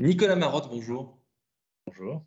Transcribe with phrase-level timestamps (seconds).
[0.00, 1.18] Nicolas Marotte, bonjour.
[1.86, 2.24] Bonjour.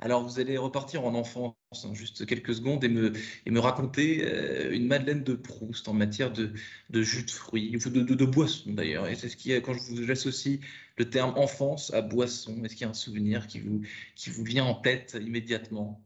[0.00, 1.54] Alors, vous allez repartir en enfance,
[1.84, 3.12] hein, juste quelques secondes, et me,
[3.46, 6.52] et me raconter euh, une Madeleine de Proust en matière de,
[6.90, 9.06] de jus de fruits, de, de, de boisson d'ailleurs.
[9.06, 10.58] Et c'est ce qui, quand je vous associe
[10.96, 13.82] le terme enfance à boisson, est-ce qu'il y a un souvenir qui vous,
[14.16, 16.02] qui vous vient en tête immédiatement?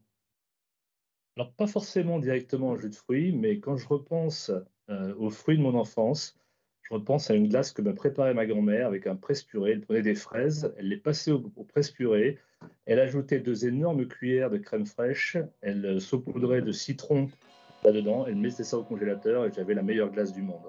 [1.37, 4.51] Alors, pas forcément directement au jus de fruits, mais quand je repense
[4.91, 6.37] euh, aux fruits de mon enfance,
[6.89, 9.73] je repense à une glace que m'a préparée ma grand-mère avec un presse-purée.
[9.73, 12.39] Elle prenait des fraises, elle les passait au, presse-purée,
[12.87, 17.29] elle ajoutait deux énormes cuillères de crème fraîche, elle euh, saupoudrait de citron
[17.85, 20.65] là-dedans, elle mettait ça au congélateur et j'avais la meilleure glace du monde.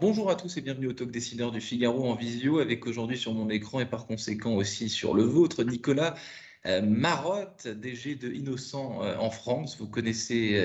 [0.00, 3.34] Bonjour à tous et bienvenue au Talk Décideur du Figaro en visio avec aujourd'hui sur
[3.34, 6.16] mon écran et par conséquent aussi sur le vôtre Nicolas
[6.64, 9.78] Marotte, DG de Innocent euh, en France.
[9.78, 10.56] Vous connaissez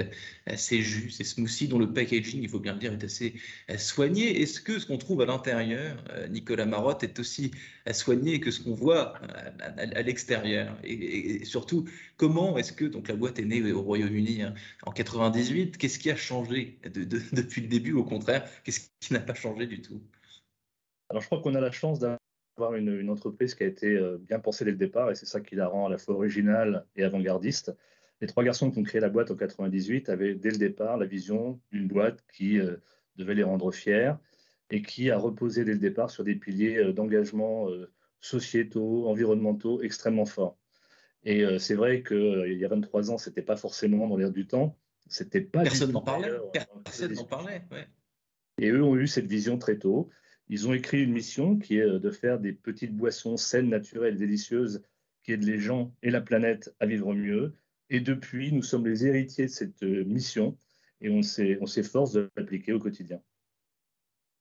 [0.49, 3.35] euh, ces jus, ces smoothies dont le packaging, il faut bien le dire, est assez
[3.77, 4.41] soigné.
[4.41, 7.51] Est-ce que ce qu'on trouve à l'intérieur, Nicolas Marotte, est aussi
[7.91, 9.13] soigné que ce qu'on voit
[9.77, 10.77] à, l'extérieur?
[10.83, 11.85] Et, surtout,
[12.17, 16.11] comment est-ce que donc la boîte est née au Royaume-Uni hein, en 98 Qu'est-ce qui
[16.11, 20.01] a changé depuis le début Au contraire, qu'est-ce qui n'a pas changé du tout?
[21.09, 22.19] Alors, je crois qu'on a la chance d'avoir
[22.57, 25.41] avoir une, entreprise qui a été euh, bien pensée dès le départ, et c'est ça
[25.41, 27.75] qui la rend à la fois originale et avant-gardiste.
[28.21, 31.05] Les trois garçons qui ont créé la boîte en 98 avaient dès le départ la
[31.05, 32.77] vision d'une boîte qui euh,
[33.17, 34.13] devait les rendre fiers
[34.69, 37.67] et qui a reposé dès le départ sur des piliers euh, d'engagement
[38.21, 40.57] sociétaux, environnementaux extrêmement forts.
[41.27, 44.77] Et c'est vrai qu'il y a 23 ans, c'était pas forcément dans l'air du temps.
[45.07, 46.31] C'était pas Personne n'en parlait.
[46.83, 47.63] Personne n'en parlait.
[48.59, 50.09] Et eux ont eu cette vision très tôt.
[50.49, 54.17] Ils ont écrit une mission qui est euh, de faire des petites boissons saines, naturelles,
[54.17, 54.83] délicieuses,
[55.23, 57.53] qui aident les gens et la planète à vivre mieux.
[57.89, 60.57] Et depuis, nous sommes les héritiers de cette euh, mission
[61.01, 63.21] et on s'efforce de l'appliquer au quotidien.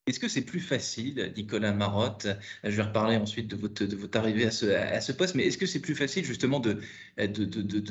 [0.06, 2.26] Est-ce que c'est plus facile, Nicolas Marotte
[2.62, 5.94] Je vais reparler ensuite de votre, arrivée à ce, poste, mais est-ce que c'est plus
[5.94, 6.78] facile justement de,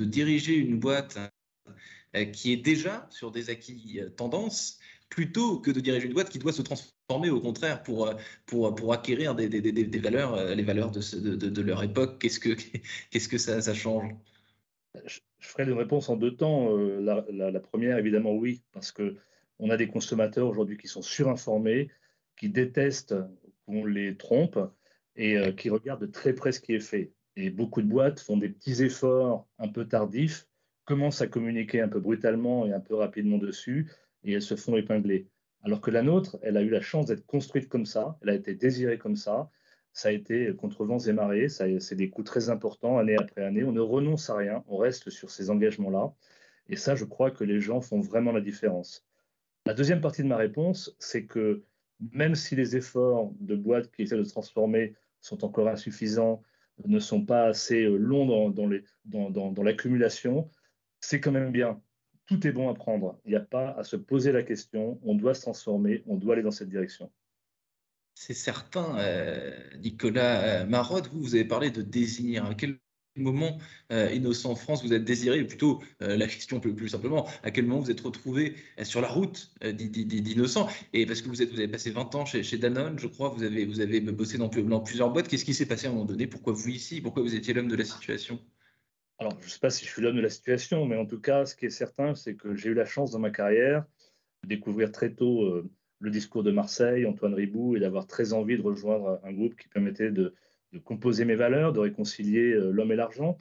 [0.06, 1.18] diriger une boîte
[2.16, 4.80] euh, qui est déjà sur des acquis tendances
[5.14, 8.16] plutôt que de diriger une boîte qui doit se transformer au contraire pour, euh,
[8.48, 12.18] pour, pour acquérir des, des, des, valeurs, euh, les valeurs de, de, de leur époque
[12.20, 12.50] Qu'est-ce que,
[13.30, 14.12] que ça, ça change?
[15.06, 16.76] Je, ferai une réponse en deux temps.
[16.76, 19.16] Euh, la, la, première, évidemment, oui, parce que
[19.60, 21.92] on a des consommateurs aujourd'hui qui sont surinformés,
[22.36, 23.16] qui détestent
[23.68, 24.58] qu'on les trompe
[25.16, 27.12] et qui regardent de très près ce qui est fait.
[27.36, 30.48] Et beaucoup de boîtes font des petits efforts un peu tardifs,
[30.86, 33.92] commencent à communiquer un peu brutalement et un peu rapidement dessus,
[34.24, 35.28] et elles se font épingler.
[35.64, 38.36] Alors que la nôtre, elle a eu la chance d'être construite comme ça, elle a
[38.36, 39.50] été désirée comme ça,
[39.94, 43.64] ça a été contre vents et marées, c'est des coûts très importants année après année,
[43.64, 46.14] on ne renonce à rien, on reste sur ces engagements-là,
[46.68, 49.06] et ça, je crois que les gens font vraiment la différence.
[49.66, 51.64] La deuxième partie de ma réponse, c'est que
[52.12, 56.42] même si les efforts de boîtes qui essaient de se transformer sont encore insuffisants,
[56.86, 60.50] ne sont pas assez longs dans l'accumulation,
[61.00, 61.80] c'est quand même bien
[62.26, 63.20] tout est bon à prendre.
[63.26, 65.00] Il n'y a pas à se poser la question.
[65.04, 67.12] On doit se transformer, on doit aller dans cette direction.
[68.16, 72.46] C'est certain, euh, Nicolas euh, Marotte, vous, vous avez parlé de désir.
[72.46, 72.80] À quel
[73.16, 73.58] moment,
[73.92, 77.92] euh, Innocent France, vous êtes désiré, plutôt la question plus, simplement, à quel moment vous
[77.92, 80.68] êtes retrouvé sur la route d'Innocent?
[80.94, 83.66] Et parce que vous, êtes, avez passé 20 ans chez, Danone, je crois, vous avez,
[83.66, 85.28] vous avez bossé dans, dans plusieurs boîtes.
[85.28, 86.28] Qu'est-ce qui s'est passé à un moment donné?
[86.28, 87.02] Pourquoi vous ici?
[87.02, 88.40] Pourquoi vous étiez l'homme de la situation?
[89.24, 91.22] Alors, je ne sais pas si je suis l'homme de la situation, mais en tout
[91.22, 93.86] cas, ce qui est certain, c'est que j'ai eu la chance dans ma carrière
[94.44, 98.58] de découvrir très tôt euh, le discours de Marseille, Antoine Ribou, et d'avoir très envie
[98.58, 100.36] de rejoindre un groupe qui permettait de,
[100.84, 103.38] composer mes valeurs, de réconcilier euh, l'homme et l'argent.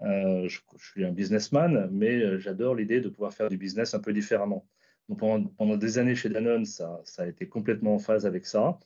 [0.00, 4.12] Euh, je, suis un businessman, mais j'adore l'idée de pouvoir faire du business un peu
[4.12, 4.66] différemment.
[5.08, 8.80] Donc pendant, des années chez Danone, ça, ça, a été complètement en phase avec ça.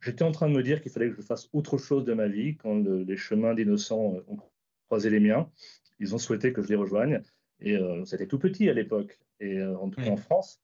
[0.00, 2.26] J'étais en train de me dire qu'il fallait que je fasse autre chose de ma
[2.26, 4.38] vie quand les chemins d'innocents ont
[4.88, 5.48] croisé les miens
[5.98, 7.22] ils ont souhaité que je les rejoigne.
[7.60, 10.60] Et euh, c'était tout petit à l'époque, et euh, en tout cas en France.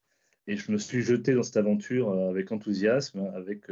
[0.47, 3.65] Et je me suis jeté dans cette aventure euh, avec enthousiasme, avec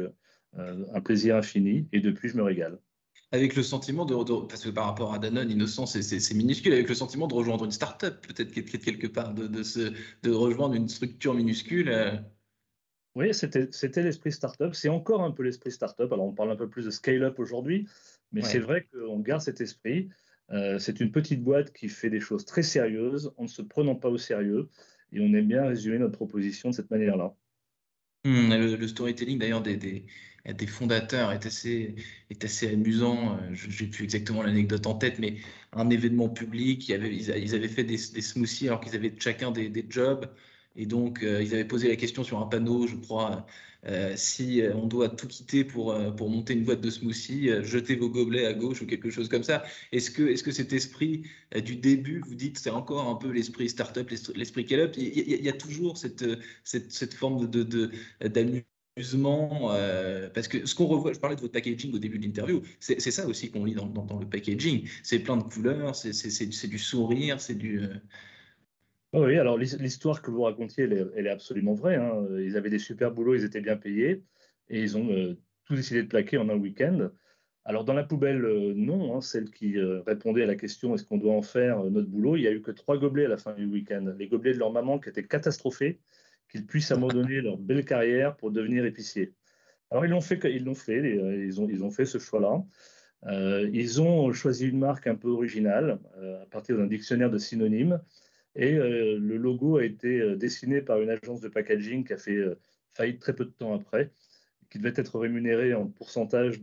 [0.56, 1.88] un plaisir infini.
[1.92, 2.78] Et depuis, je me régale.
[3.32, 4.14] Avec le sentiment de,
[4.46, 7.70] parce que par rapport à Danone, Innocent, c'est minuscule, avec le sentiment de rejoindre une
[7.70, 9.62] start-up, peut-être quelque part, de, de,
[10.22, 11.92] de, rejoindre une structure minuscule.
[13.14, 14.74] Oui, c'était l'esprit start-up.
[14.74, 16.12] C'est encore un peu l'esprit start-up.
[16.12, 17.86] Alors, on parle un peu plus de scale-up aujourd'hui,
[18.32, 20.08] mais c'est vrai qu'on garde cet esprit.
[20.52, 23.94] Euh, c'est une petite boîte qui fait des choses très sérieuses en ne se prenant
[23.94, 24.68] pas au sérieux.
[25.12, 27.34] Et on aime bien résumer notre proposition de cette manière-là.
[28.24, 31.94] Hmm, le, storytelling d'ailleurs des, des, fondateurs est assez,
[32.28, 33.36] est assez amusant.
[33.36, 35.36] Euh, je n'ai plus exactement l'anecdote en tête, mais
[35.72, 36.94] un événement public, ils
[37.54, 40.26] avaient, fait des, des smoothies alors qu'ils avaient chacun des jobs.
[40.76, 43.46] Et donc, euh, ils avaient posé la question sur un panneau, je crois,
[43.86, 48.08] euh, si on doit tout quitter pour, pour monter une boîte de smoothie, jetez vos
[48.10, 49.64] gobelets à gauche ou quelque chose comme ça.
[49.92, 51.22] Est-ce que, est -ce que cet esprit
[51.64, 55.48] du début, vous dites, c'est encore un peu l'esprit startup, l'esprit scale-up il, il, y
[55.48, 56.24] a toujours cette,
[56.64, 57.90] cette, cette forme de,
[58.98, 62.62] euh, parce que ce qu'on revoit, je parlais de votre packaging au début de l'interview,
[62.80, 64.88] c'est ça aussi qu'on lit dans, dans, le packaging.
[65.02, 67.88] C'est plein de couleurs, c'est du sourire, c'est du.
[69.14, 71.96] Euh, oui, alors l'histoire que vous racontiez, elle est, absolument vraie.
[71.96, 72.26] Hein.
[72.38, 74.22] Ils avaient des super boulots, ils étaient bien payés,
[74.68, 77.10] et ils ont euh, tout décidé de plaquer en un week-end.
[77.64, 78.40] Alors dans la poubelle,
[78.74, 82.36] non, hein, celle qui répondait à la question est-ce qu'on doit en faire notre boulot,
[82.36, 84.14] il n'y a eu que trois gobelets à la fin du week-end.
[84.18, 86.00] Les gobelets de leur maman qui étaient catastrophés
[86.50, 89.34] qu'ils puissent abandonner leur belle carrière pour devenir épicier.
[89.90, 92.62] Alors ils l'ont fait, ils l'ont fait, euh, ils ont, fait ce choix-là.
[93.26, 97.38] Euh, ils ont choisi une marque un peu originale euh, à partir d'un dictionnaire de
[97.38, 98.00] synonymes
[98.56, 102.44] et le logo a été dessiné par une agence de packaging qui a fait
[102.94, 104.10] faillite très peu de temps après,
[104.70, 106.60] qui devait être rémunérée en pourcentage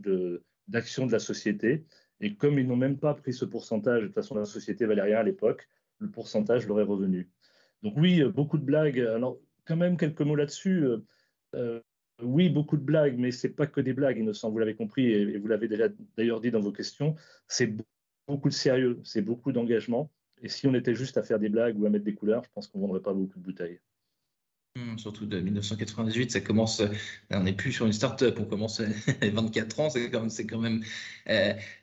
[0.68, 1.84] d'actions de, la société.
[2.20, 5.02] Et comme ils n'ont même pas pris ce pourcentage, de toute façon la société valait
[5.02, 5.68] rien à l'époque,
[5.98, 7.30] le pourcentage leur est revenu.
[7.82, 9.00] Donc oui, beaucoup de blagues.
[9.00, 9.38] Alors
[9.68, 10.84] quand même quelques mots là-dessus.
[10.84, 10.98] Euh,
[11.54, 11.80] euh,
[12.22, 15.38] oui, beaucoup de blagues, mais c'est pas que des blagues, Innocent, vous l'avez compris et,
[15.38, 15.68] vous l'avez
[16.16, 17.14] d'ailleurs dit dans vos questions.
[17.46, 17.72] C'est
[18.26, 20.10] beaucoup de sérieux, c'est beaucoup d'engagement.
[20.42, 22.50] Et si on était juste à faire des blagues ou à mettre des couleurs, je
[22.54, 23.80] pense qu'on ne vendrait pas beaucoup de bouteilles.
[24.76, 26.82] Hmm, surtout de 1998, ça commence.
[27.30, 28.84] On n'est plus sur une start-up, on commence à
[29.22, 30.82] 24 ans, c'est quand même, quand même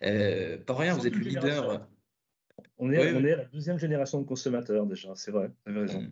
[0.04, 0.96] euh, pas rien.
[0.96, 1.88] Vous êtes le leader.
[2.78, 5.82] On est, on est à la deuxième génération de consommateurs déjà, c'est vrai, vous avez
[5.82, 6.02] raison.
[6.02, 6.10] Hmm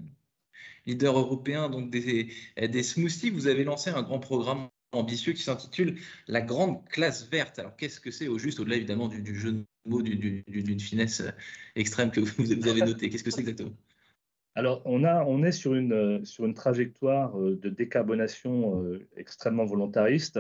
[0.85, 5.99] leader européen donc des, des smoothies, vous avez lancé un grand programme ambitieux qui s'intitule
[6.27, 7.59] La Grande Classe Verte.
[7.59, 11.31] Alors, qu'est-ce que c'est au juste, au-delà évidemment du, jeu de mots, d'une finesse euh,
[11.75, 13.74] extrême que vous, avez noté Qu'est-ce que c'est exactement?
[14.56, 20.39] Alors, on, est sur une, une trajectoire euh, de décarbonation euh, extrêmement volontariste.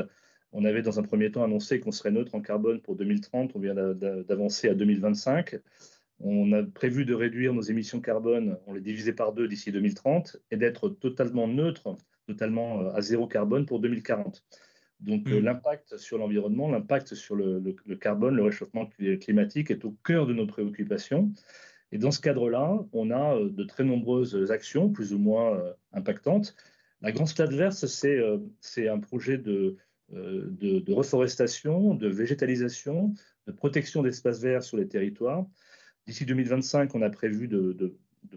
[0.51, 3.59] On avait dans un premier temps annoncé qu'on serait neutre en carbone pour 2030, on
[3.59, 5.59] vient d'avancer à 2025.
[6.19, 10.37] On a prévu de réduire nos émissions carbone, on les divisait par deux d'ici 2030,
[10.51, 11.95] et d'être totalement neutre,
[12.27, 14.43] totalement euh, à zéro carbone pour 2040.
[15.03, 15.45] Donc euh, hmm.
[15.45, 17.61] l'impact sur l'environnement, l'impact sur le,
[17.99, 18.89] carbone, le réchauffement
[19.21, 21.31] climatique est au cœur de nos préoccupations.
[21.91, 25.61] Et dans ce cadre-là, on a euh, de très nombreuses actions, plus ou moins
[25.91, 26.55] impactantes.
[27.01, 29.75] La Grande Stade Verte, c'est un projet de,
[30.09, 33.13] de, reforestation, de végétalisation,
[33.45, 35.45] de protection d'espaces verts sur les territoires,
[36.05, 37.95] D'ici 2025, on a prévu de,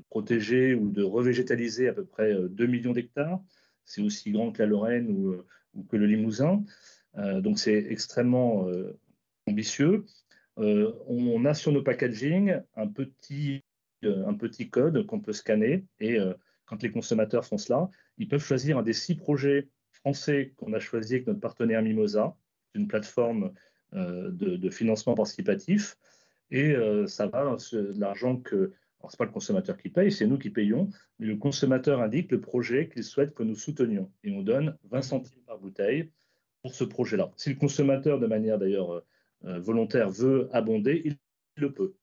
[0.08, 3.40] protéger ou de revégétaliser à peu près 2 euh, millions d'hectares.
[3.84, 5.46] C'est aussi grand que la Lorraine ou, euh,
[5.90, 6.64] que le Limousin.
[7.18, 8.66] Euh, donc c'est extrêmement
[9.46, 10.04] ambitieux.
[10.56, 13.62] on a sur nos packaging un petit,
[14.02, 16.18] un petit code qu'on peut scanner et
[16.64, 17.88] quand les consommateurs font cela,
[18.18, 22.36] ils peuvent choisir un des six projets français qu'on a choisi avec notre partenaire Mimosa,
[22.74, 23.52] une plateforme
[23.92, 25.96] de, financement participatif.
[26.50, 28.72] Et euh, ça va, de l'argent que.
[29.00, 32.00] Alors, ce n'est pas le consommateur qui paye, c'est nous qui payons, mais le consommateur
[32.00, 34.10] indique le projet qu'il souhaite que nous soutenions.
[34.24, 36.10] Et on donne 20 centimes par bouteille
[36.62, 37.32] pour ce projet-là.
[37.36, 39.00] Si le consommateur, de manière d'ailleurs euh,
[39.44, 41.16] euh, volontaire, veut abonder, il
[41.56, 41.94] le peut.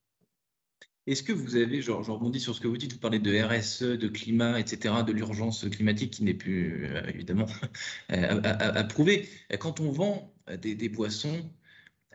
[1.05, 3.83] Est-ce que vous avez, je rebondis sur ce que vous dites, vous parlez de RSE,
[3.83, 7.47] de climat, etc., de l'urgence climatique qui n'est plus évidemment
[8.07, 9.27] approuvée.
[9.59, 11.41] Quand on vend des boissons,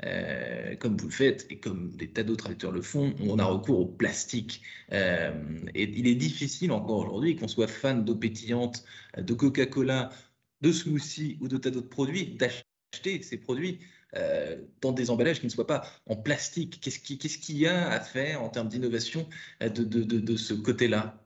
[0.04, 3.44] euh, comme vous le faites et comme des tas d'autres acteurs le font, on a
[3.44, 4.62] recours au plastique.
[4.92, 5.32] Euh,
[5.74, 8.84] et il est difficile encore aujourd'hui, qu'on soit fan d'eau pétillante,
[9.16, 10.10] de Coca-Cola,
[10.60, 13.80] de smoothie ou de tas d'autres produits, d'acheter ces produits
[14.16, 16.80] euh, dans des emballages qui ne soient pas en plastique.
[16.80, 19.28] Qu'est-ce qu'il y a à faire en termes d'innovation
[19.60, 21.24] de, ce côté-là?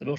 [0.00, 0.18] D'abord,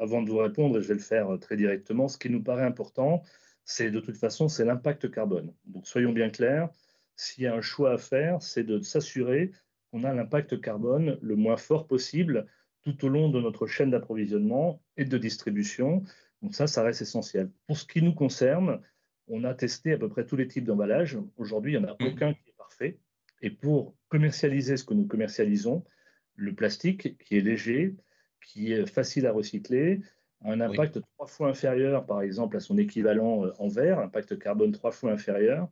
[0.00, 2.08] avant de vous répondre, je vais le faire très directement.
[2.08, 3.22] Ce qui nous paraît important,
[3.64, 5.52] c'est de toute façon, c'est l'impact carbone.
[5.66, 6.68] Donc soyons bien clairs,
[7.16, 9.52] s'il y a un choix à faire, c'est de s'assurer
[9.90, 12.46] qu'on a l'impact carbone le moins fort possible
[12.82, 16.02] tout au long de notre chaîne d'approvisionnement et de distribution.
[16.42, 17.50] Donc ça, ça reste essentiel.
[17.66, 18.80] Pour ce qui nous concerne,
[19.28, 21.18] on a testé à peu près tous les types d'emballages.
[21.36, 22.06] Aujourd'hui, il n'y en a mmh.
[22.06, 22.98] aucun qui est parfait.
[23.40, 25.84] Et pour commercialiser ce que nous commercialisons,
[26.36, 27.96] le plastique qui est léger,
[28.44, 30.00] qui est facile à recycler,
[30.42, 34.72] un impact trois fois inférieur, par exemple, à son équivalent euh, en verre, impact carbone
[34.72, 35.68] trois fois inférieur.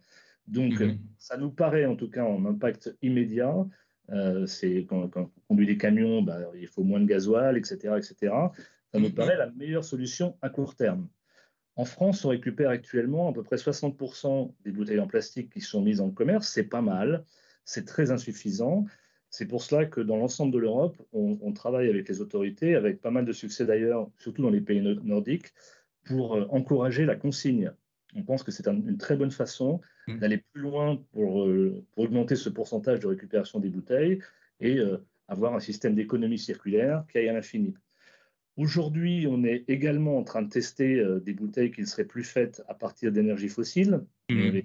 [0.47, 0.99] Donc, mhm.
[1.19, 3.55] ça nous paraît, en tout cas, en impact immédiat.
[4.11, 8.35] Euh, c'est quand, on conduit des camions, bah, il faut moins de gasoil, etc., etc.
[8.93, 9.15] Ça nous mhm.
[9.15, 11.09] paraît la meilleure solution à court terme.
[11.77, 15.81] En France, on récupère actuellement à peu près 60% des bouteilles en plastique qui sont
[15.81, 16.49] mises en commerce.
[16.49, 17.25] C'est pas mal,
[17.65, 18.85] c'est très insuffisant.
[19.33, 23.11] C'est pour cela que dans l'ensemble de l'Europe, on, travaille avec les autorités, avec pas
[23.11, 25.55] mal de succès d'ailleurs, surtout dans les pays nordiques,
[26.05, 27.73] pour euh, encourager la consigne.
[28.15, 30.19] On pense que c'est une très bonne façon mmh.
[30.19, 34.19] d'aller plus loin pour, euh, pour, augmenter ce pourcentage de récupération des bouteilles
[34.61, 34.99] et euh,
[35.29, 37.73] avoir un système d'économie circulaire qui aille à l'infini.
[38.59, 42.63] Aujourd'hui, on est également en train de tester des bouteilles qui ne seraient plus faites
[42.69, 44.61] à partir d'énergie fossile, mmh.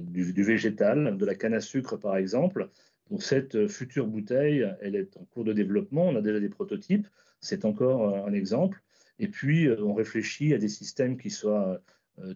[0.00, 2.68] du, du, végétal, de la canne à sucre par exemple.
[3.12, 6.06] Donc cette future bouteille, elle est en cours de développement.
[6.06, 7.06] On a déjà des prototypes.
[7.40, 8.82] C'est encore un exemple.
[9.18, 11.82] Et puis, on réfléchit à des systèmes qui soient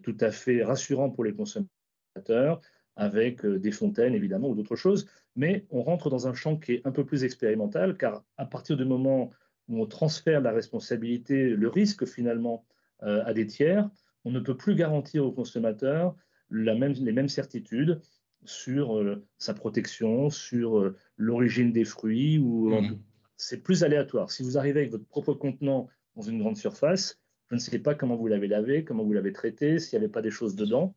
[0.03, 2.61] tout à fait rassurants pour les consommateurs,
[2.95, 5.07] avec des fontaines évidemment ou d'autres choses.
[5.35, 8.77] Mais on rentre dans un champ qui est un peu plus expérimental, car à partir
[8.77, 9.31] du moment
[9.69, 12.67] où on transfère la responsabilité, le risque finalement
[13.01, 13.89] à des tiers,
[14.27, 16.15] on ne peut plus garantir aux consommateurs
[16.51, 18.03] la même, les mêmes certitudes
[18.45, 22.39] sur euh, sa protection, sur euh, l'origine des fruits.
[22.39, 22.99] ou mmh.
[23.37, 24.31] C'est plus aléatoire.
[24.31, 27.95] Si vous arrivez avec votre propre contenant dans une grande surface, je ne sais pas
[27.95, 30.95] comment vous l'avez lavé, comment vous l'avez traité, s'il n'y avait pas des choses dedans.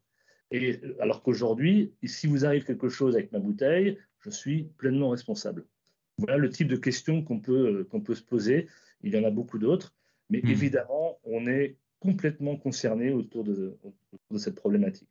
[0.51, 5.10] Et euh, alors qu'aujourd'hui, si vous arrive quelque chose avec ma bouteille, je suis pleinement
[5.10, 5.65] responsable.
[6.17, 8.67] Voilà le type de questions qu'on peut, qu'on peut se poser.
[9.03, 9.96] Il y en a beaucoup d'autres,
[10.29, 10.50] mais mmh.
[10.50, 15.10] évidemment, on est complètement concerné autour de, autour de cette problématique.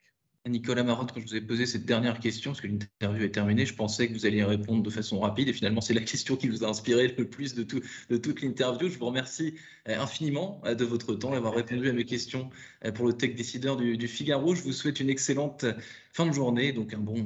[0.48, 3.66] Nicolas Marotte, quand je vous ai posé cette dernière question, parce que l'interview est terminée,
[3.66, 6.48] je pensais que vous alliez répondre de façon rapide et finalement c'est la question qui
[6.48, 8.88] vous a inspiré le plus de, tout, de toute l'interview.
[8.88, 9.54] Je vous remercie
[9.88, 12.50] euh, infiniment euh, de votre temps d'avoir répondu à mes questions
[12.84, 14.54] euh, pour le Tech Décideur du, Figaro.
[14.54, 15.64] Je vous souhaite une excellente
[16.12, 17.24] fin de journée, donc un bon,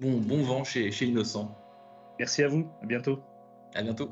[0.00, 1.56] bon, bon vent chez, chez Innocent.
[2.18, 3.20] Merci à vous, à bientôt.
[3.74, 4.10] À bientôt.